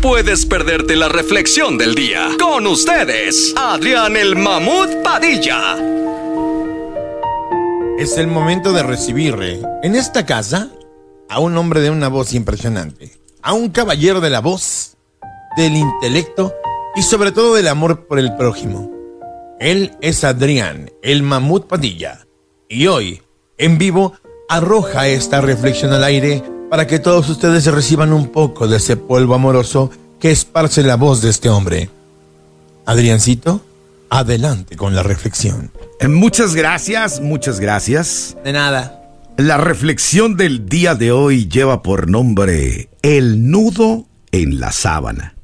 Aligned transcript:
Puedes 0.00 0.46
perderte 0.46 0.96
la 0.96 1.08
reflexión 1.08 1.78
del 1.78 1.94
día. 1.94 2.30
Con 2.40 2.66
ustedes, 2.66 3.54
Adrián 3.56 4.16
el 4.16 4.36
Mamut 4.36 5.02
Padilla. 5.02 5.76
Es 7.98 8.16
el 8.18 8.26
momento 8.26 8.72
de 8.72 8.82
recibir 8.82 9.36
eh, 9.40 9.62
en 9.82 9.94
esta 9.94 10.26
casa 10.26 10.70
a 11.28 11.38
un 11.38 11.56
hombre 11.56 11.80
de 11.80 11.90
una 11.90 12.08
voz 12.08 12.34
impresionante, 12.34 13.12
a 13.42 13.52
un 13.52 13.70
caballero 13.70 14.20
de 14.20 14.30
la 14.30 14.40
voz, 14.40 14.96
del 15.56 15.76
intelecto 15.76 16.54
y 16.96 17.02
sobre 17.02 17.32
todo 17.32 17.54
del 17.54 17.68
amor 17.68 18.06
por 18.06 18.18
el 18.18 18.34
prójimo. 18.36 18.90
Él 19.60 19.96
es 20.00 20.24
Adrián, 20.24 20.90
el 21.02 21.22
mamut 21.22 21.66
Padilla, 21.66 22.26
y 22.68 22.86
hoy, 22.86 23.22
en 23.58 23.78
vivo, 23.78 24.14
arroja 24.48 25.06
esta 25.08 25.40
reflexión 25.40 25.92
al 25.92 26.04
aire 26.04 26.42
para 26.72 26.86
que 26.86 26.98
todos 26.98 27.28
ustedes 27.28 27.66
reciban 27.66 28.14
un 28.14 28.28
poco 28.28 28.66
de 28.66 28.78
ese 28.78 28.96
polvo 28.96 29.34
amoroso 29.34 29.90
que 30.18 30.30
esparce 30.30 30.82
la 30.82 30.96
voz 30.96 31.20
de 31.20 31.28
este 31.28 31.50
hombre. 31.50 31.90
Adriancito, 32.86 33.60
adelante 34.08 34.74
con 34.74 34.94
la 34.94 35.02
reflexión. 35.02 35.70
Eh, 36.00 36.08
Muchas 36.08 36.54
gracias, 36.54 37.20
muchas 37.20 37.60
gracias. 37.60 38.38
De 38.42 38.54
nada. 38.54 39.02
La 39.36 39.58
reflexión 39.58 40.38
del 40.38 40.66
día 40.66 40.94
de 40.94 41.12
hoy 41.12 41.46
lleva 41.46 41.82
por 41.82 42.08
nombre 42.08 42.88
El 43.02 43.50
nudo 43.50 44.06
en 44.30 44.58
la 44.58 44.72
sábana. 44.72 45.34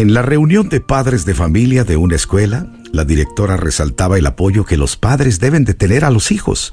En 0.00 0.14
la 0.14 0.22
reunión 0.22 0.70
de 0.70 0.80
padres 0.80 1.26
de 1.26 1.34
familia 1.34 1.84
de 1.84 1.98
una 1.98 2.16
escuela, 2.16 2.72
la 2.90 3.04
directora 3.04 3.58
resaltaba 3.58 4.16
el 4.16 4.24
apoyo 4.24 4.64
que 4.64 4.78
los 4.78 4.96
padres 4.96 5.40
deben 5.40 5.66
de 5.66 5.74
tener 5.74 6.06
a 6.06 6.10
los 6.10 6.32
hijos. 6.32 6.72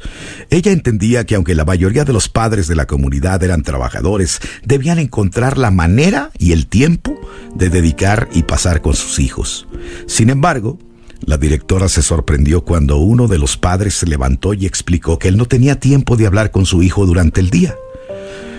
Ella 0.49 0.71
entendía 0.71 1.25
que 1.25 1.35
aunque 1.35 1.53
la 1.53 1.65
mayoría 1.65 2.05
de 2.05 2.13
los 2.13 2.29
padres 2.29 2.69
de 2.69 2.75
la 2.75 2.87
comunidad 2.87 3.43
eran 3.43 3.63
trabajadores, 3.63 4.39
debían 4.63 4.97
encontrar 4.97 5.57
la 5.57 5.71
manera 5.71 6.31
y 6.37 6.53
el 6.53 6.67
tiempo 6.67 7.19
de 7.53 7.69
dedicar 7.69 8.29
y 8.31 8.43
pasar 8.43 8.81
con 8.81 8.93
sus 8.93 9.19
hijos. 9.19 9.67
Sin 10.05 10.29
embargo, 10.29 10.79
la 11.25 11.37
directora 11.37 11.89
se 11.89 12.03
sorprendió 12.03 12.63
cuando 12.63 12.95
uno 12.95 13.27
de 13.27 13.39
los 13.39 13.57
padres 13.57 13.95
se 13.95 14.07
levantó 14.07 14.53
y 14.53 14.65
explicó 14.65 15.19
que 15.19 15.27
él 15.27 15.35
no 15.35 15.47
tenía 15.47 15.81
tiempo 15.81 16.15
de 16.15 16.27
hablar 16.27 16.51
con 16.51 16.65
su 16.65 16.81
hijo 16.81 17.05
durante 17.05 17.41
el 17.41 17.49
día. 17.49 17.75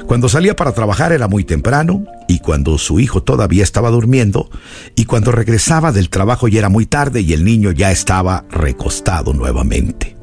Cuando 0.09 0.31
salía 0.31 0.57
para 0.57 0.73
trabajar 0.73 1.13
era 1.13 1.29
muy 1.29 1.45
temprano 1.45 2.07
y 2.29 2.39
cuando 2.39 2.79
su 2.79 2.99
hijo 2.99 3.23
todavía 3.23 3.63
estaba 3.63 3.91
durmiendo 3.91 4.49
y 4.97 5.05
cuando 5.05 5.33
regresaba 5.33 5.93
del 5.93 6.09
trabajo 6.09 6.49
ya 6.49 6.61
era 6.61 6.71
muy 6.71 6.87
tarde 6.87 7.21
y 7.21 7.35
el 7.35 7.45
niño 7.45 7.73
ya 7.73 7.93
estaba 7.93 8.47
recostado 8.51 9.35
nuevamente. 9.35 10.17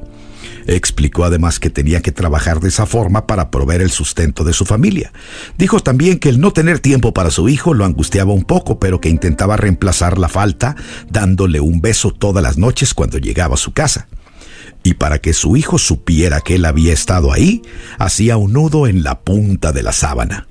Explicó 0.66 1.24
además 1.24 1.60
que 1.60 1.70
tenía 1.70 2.02
que 2.02 2.10
trabajar 2.10 2.58
de 2.58 2.66
esa 2.66 2.84
forma 2.84 3.28
para 3.28 3.52
proveer 3.52 3.80
el 3.80 3.92
sustento 3.92 4.42
de 4.42 4.54
su 4.54 4.64
familia. 4.64 5.12
Dijo 5.56 5.78
también 5.78 6.18
que 6.18 6.30
el 6.30 6.40
no 6.40 6.52
tener 6.52 6.80
tiempo 6.80 7.14
para 7.14 7.30
su 7.30 7.48
hijo 7.48 7.72
lo 7.72 7.84
angustiaba 7.84 8.32
un 8.32 8.42
poco, 8.42 8.80
pero 8.80 9.00
que 9.00 9.08
intentaba 9.08 9.56
reemplazar 9.56 10.18
la 10.18 10.28
falta 10.28 10.74
dándole 11.08 11.60
un 11.60 11.80
beso 11.80 12.10
todas 12.10 12.42
las 12.42 12.58
noches 12.58 12.92
cuando 12.92 13.18
llegaba 13.18 13.54
a 13.54 13.58
su 13.58 13.72
casa 13.72 14.08
y 14.86 14.94
para 14.94 15.18
que 15.18 15.32
su 15.32 15.56
hijo 15.56 15.78
supiera 15.78 16.40
que 16.40 16.54
él 16.54 16.64
había 16.64 16.92
estado 16.92 17.32
ahí, 17.32 17.62
hacía 17.98 18.36
un 18.36 18.52
nudo 18.52 18.86
en 18.86 19.02
la 19.02 19.18
punta 19.18 19.72
de 19.72 19.82
la 19.82 19.92
sábana. 19.92 20.46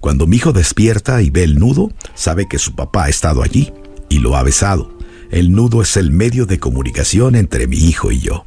Cuando 0.00 0.26
mi 0.26 0.38
hijo 0.38 0.52
despierta 0.52 1.22
y 1.22 1.30
ve 1.30 1.44
el 1.44 1.60
nudo, 1.60 1.92
sabe 2.14 2.48
que 2.48 2.58
su 2.58 2.74
papá 2.74 3.04
ha 3.04 3.08
estado 3.08 3.40
allí 3.40 3.72
y 4.08 4.18
lo 4.18 4.34
ha 4.34 4.42
besado. 4.42 4.98
El 5.30 5.52
nudo 5.52 5.80
es 5.80 5.96
el 5.96 6.10
medio 6.10 6.44
de 6.44 6.58
comunicación 6.58 7.36
entre 7.36 7.68
mi 7.68 7.76
hijo 7.76 8.10
y 8.10 8.18
yo. 8.18 8.46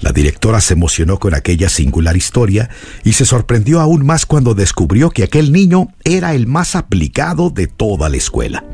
La 0.00 0.12
directora 0.12 0.60
se 0.60 0.74
emocionó 0.74 1.18
con 1.18 1.34
aquella 1.34 1.68
singular 1.68 2.16
historia 2.16 2.70
y 3.02 3.14
se 3.14 3.24
sorprendió 3.24 3.80
aún 3.80 4.06
más 4.06 4.26
cuando 4.26 4.54
descubrió 4.54 5.10
que 5.10 5.24
aquel 5.24 5.50
niño 5.50 5.88
era 6.04 6.34
el 6.34 6.46
más 6.46 6.76
aplicado 6.76 7.50
de 7.50 7.66
toda 7.66 8.08
la 8.08 8.16
escuela. 8.16 8.64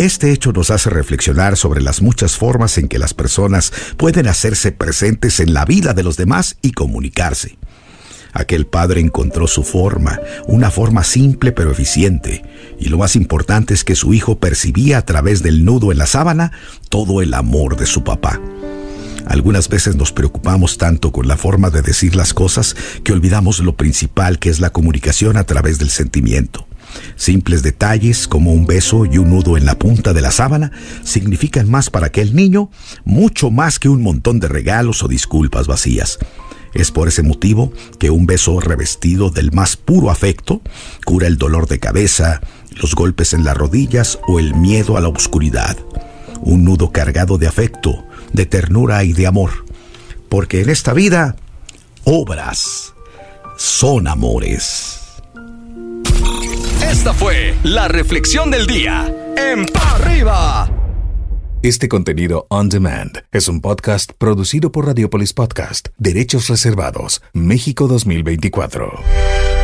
Este 0.00 0.32
hecho 0.32 0.50
nos 0.52 0.70
hace 0.70 0.88
reflexionar 0.88 1.58
sobre 1.58 1.82
las 1.82 2.00
muchas 2.00 2.38
formas 2.38 2.78
en 2.78 2.88
que 2.88 2.98
las 2.98 3.12
personas 3.12 3.70
pueden 3.98 4.28
hacerse 4.28 4.72
presentes 4.72 5.40
en 5.40 5.52
la 5.52 5.66
vida 5.66 5.92
de 5.92 6.02
los 6.02 6.16
demás 6.16 6.56
y 6.62 6.72
comunicarse. 6.72 7.58
Aquel 8.32 8.66
padre 8.66 9.02
encontró 9.02 9.46
su 9.46 9.62
forma, 9.62 10.18
una 10.46 10.70
forma 10.70 11.04
simple 11.04 11.52
pero 11.52 11.70
eficiente, 11.70 12.42
y 12.78 12.88
lo 12.88 12.96
más 12.96 13.14
importante 13.14 13.74
es 13.74 13.84
que 13.84 13.94
su 13.94 14.14
hijo 14.14 14.38
percibía 14.38 14.96
a 14.96 15.04
través 15.04 15.42
del 15.42 15.66
nudo 15.66 15.92
en 15.92 15.98
la 15.98 16.06
sábana 16.06 16.50
todo 16.88 17.20
el 17.20 17.34
amor 17.34 17.76
de 17.76 17.84
su 17.84 18.02
papá. 18.02 18.40
Algunas 19.26 19.68
veces 19.68 19.96
nos 19.96 20.12
preocupamos 20.12 20.78
tanto 20.78 21.12
con 21.12 21.28
la 21.28 21.36
forma 21.36 21.68
de 21.68 21.82
decir 21.82 22.16
las 22.16 22.32
cosas 22.32 22.74
que 23.04 23.12
olvidamos 23.12 23.60
lo 23.60 23.76
principal 23.76 24.38
que 24.38 24.48
es 24.48 24.60
la 24.60 24.70
comunicación 24.70 25.36
a 25.36 25.44
través 25.44 25.78
del 25.78 25.90
sentimiento. 25.90 26.69
Simples 27.16 27.62
detalles 27.62 28.26
como 28.26 28.52
un 28.52 28.66
beso 28.66 29.04
y 29.04 29.18
un 29.18 29.30
nudo 29.30 29.56
en 29.56 29.66
la 29.66 29.78
punta 29.78 30.12
de 30.12 30.20
la 30.20 30.30
sábana 30.30 30.72
significan 31.04 31.70
más 31.70 31.90
para 31.90 32.06
aquel 32.06 32.34
niño, 32.34 32.70
mucho 33.04 33.50
más 33.50 33.78
que 33.78 33.88
un 33.88 34.02
montón 34.02 34.40
de 34.40 34.48
regalos 34.48 35.02
o 35.02 35.08
disculpas 35.08 35.66
vacías. 35.66 36.18
Es 36.72 36.90
por 36.90 37.08
ese 37.08 37.22
motivo 37.22 37.72
que 37.98 38.10
un 38.10 38.26
beso 38.26 38.60
revestido 38.60 39.30
del 39.30 39.52
más 39.52 39.76
puro 39.76 40.10
afecto 40.10 40.62
cura 41.04 41.26
el 41.26 41.36
dolor 41.36 41.66
de 41.66 41.80
cabeza, 41.80 42.40
los 42.70 42.94
golpes 42.94 43.32
en 43.32 43.44
las 43.44 43.56
rodillas 43.56 44.18
o 44.28 44.38
el 44.38 44.54
miedo 44.54 44.96
a 44.96 45.00
la 45.00 45.08
oscuridad. 45.08 45.76
Un 46.42 46.64
nudo 46.64 46.92
cargado 46.92 47.38
de 47.38 47.48
afecto, 47.48 48.04
de 48.32 48.46
ternura 48.46 49.04
y 49.04 49.12
de 49.12 49.26
amor. 49.26 49.50
Porque 50.28 50.60
en 50.60 50.70
esta 50.70 50.92
vida, 50.92 51.36
obras 52.04 52.94
son 53.56 54.06
amores. 54.06 54.89
Esta 56.90 57.14
fue 57.14 57.54
la 57.62 57.86
reflexión 57.86 58.50
del 58.50 58.66
día. 58.66 59.14
En 59.36 59.64
Pa' 59.64 59.94
arriba. 59.94 60.68
Este 61.62 61.88
contenido 61.88 62.46
on 62.50 62.68
demand 62.68 63.22
es 63.30 63.46
un 63.46 63.60
podcast 63.60 64.10
producido 64.18 64.72
por 64.72 64.86
Radiopolis 64.86 65.32
Podcast, 65.32 65.90
Derechos 65.98 66.48
Reservados, 66.48 67.22
México 67.32 67.86
2024. 67.86 69.59